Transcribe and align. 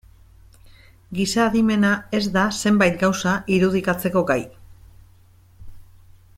Giza 1.17 1.43
adimena 1.43 1.91
ez 2.19 2.23
da 2.39 2.45
zenbait 2.61 2.97
gauza 3.03 3.35
irudikatzeko 3.59 4.27
gai. 4.33 4.41